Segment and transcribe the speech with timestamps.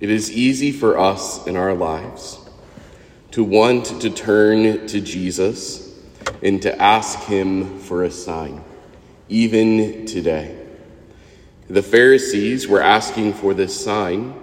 [0.00, 2.38] It is easy for us in our lives
[3.32, 5.94] to want to turn to Jesus
[6.42, 8.64] and to ask him for a sign,
[9.28, 10.56] even today.
[11.68, 14.34] The Pharisees were asking for this sign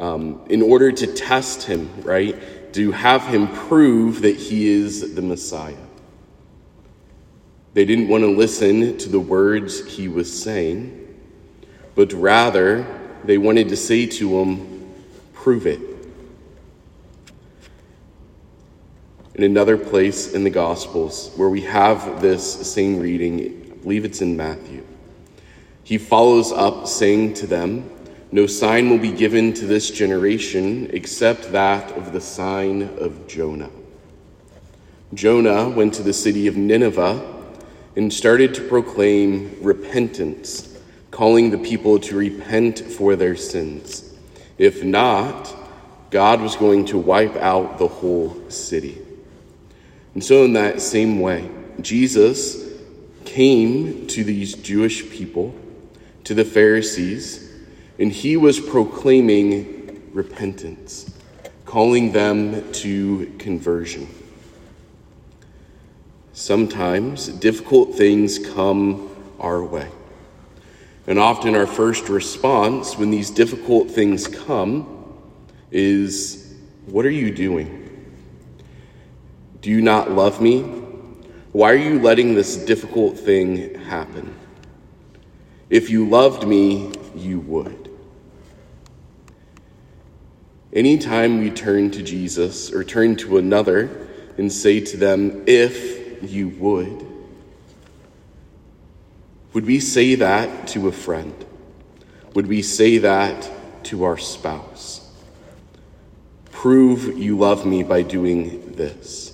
[0.00, 2.72] um, in order to test him, right?
[2.74, 5.76] To have him prove that he is the Messiah.
[7.72, 11.16] They didn't want to listen to the words he was saying,
[11.94, 12.84] but rather
[13.22, 14.73] they wanted to say to him,
[15.44, 15.78] Prove it.
[19.34, 24.22] In another place in the Gospels where we have this same reading, I believe it's
[24.22, 24.86] in Matthew,
[25.82, 27.90] he follows up saying to them,
[28.32, 33.70] No sign will be given to this generation except that of the sign of Jonah.
[35.12, 37.20] Jonah went to the city of Nineveh
[37.96, 40.78] and started to proclaim repentance,
[41.10, 44.13] calling the people to repent for their sins.
[44.58, 45.54] If not,
[46.10, 48.98] God was going to wipe out the whole city.
[50.14, 52.72] And so, in that same way, Jesus
[53.24, 55.54] came to these Jewish people,
[56.24, 57.50] to the Pharisees,
[57.98, 61.12] and he was proclaiming repentance,
[61.64, 64.08] calling them to conversion.
[66.32, 69.10] Sometimes difficult things come
[69.40, 69.88] our way.
[71.06, 75.14] And often our first response when these difficult things come
[75.70, 76.54] is,
[76.86, 77.80] What are you doing?
[79.60, 80.62] Do you not love me?
[81.52, 84.34] Why are you letting this difficult thing happen?
[85.70, 87.90] If you loved me, you would.
[90.72, 96.48] Anytime we turn to Jesus or turn to another and say to them, If you
[96.48, 97.13] would.
[99.54, 101.32] Would we say that to a friend?
[102.34, 103.50] Would we say that
[103.84, 105.12] to our spouse?
[106.50, 109.30] Prove you love me by doing this.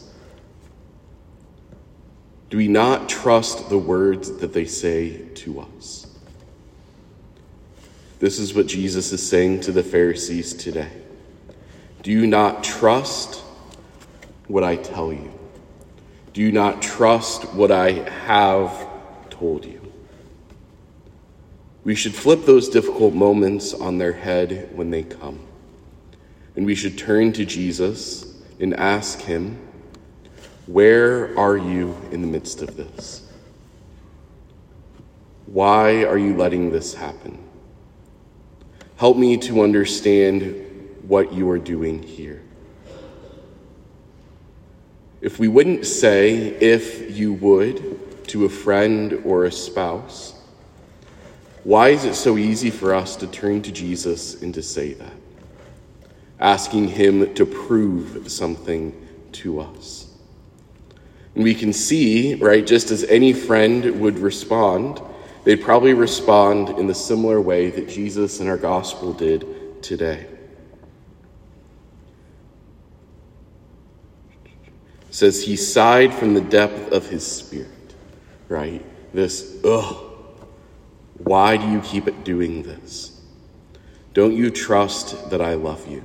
[2.51, 6.07] Do we not trust the words that they say to us?
[8.19, 10.93] This is what Jesus is saying to the Pharisees today.
[12.03, 13.41] Do you not trust
[14.49, 15.33] what I tell you?
[16.35, 18.87] Do you not trust what I have
[19.31, 19.90] told you?
[21.85, 25.41] We should flip those difficult moments on their head when they come.
[26.57, 29.59] And we should turn to Jesus and ask him,
[30.67, 33.27] Where are you in the midst of this?
[35.47, 37.39] Why are you letting this happen?
[38.97, 40.67] Help me to understand
[41.09, 42.43] what you are doing here.
[45.21, 50.35] If we wouldn't say, if you would, to a friend or a spouse,
[51.65, 55.13] why is it so easy for us to turn to Jesus and to say that?
[56.39, 60.09] Asking Him to prove something to us.
[61.35, 65.01] And we can see, right, just as any friend would respond,
[65.45, 70.27] they'd probably respond in the similar way that Jesus in our gospel did today.
[75.11, 77.95] says he sighed from the depth of his spirit,
[78.49, 78.85] right?
[79.13, 80.10] This, ugh,
[81.25, 83.21] why do you keep doing this?
[84.15, 86.05] Don't you trust that I love you?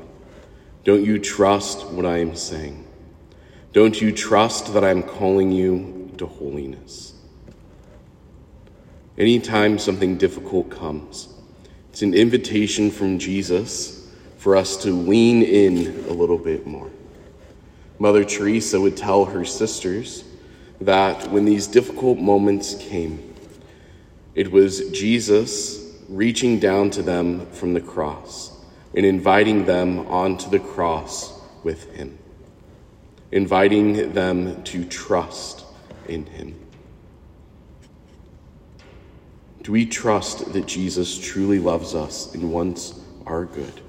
[0.83, 2.85] Don't you trust what I am saying?
[3.73, 7.13] Don't you trust that I'm calling you to holiness?
[9.17, 11.29] Anytime something difficult comes,
[11.89, 16.91] it's an invitation from Jesus for us to lean in a little bit more.
[17.97, 20.25] Mother Teresa would tell her sisters
[20.81, 23.34] that when these difficult moments came,
[24.35, 28.51] it was Jesus reaching down to them from the cross
[28.93, 32.17] and inviting them onto the cross with him,
[33.31, 35.65] inviting them to trust
[36.07, 36.59] in him.
[39.63, 43.81] Do we trust that Jesus truly loves us and wants our good?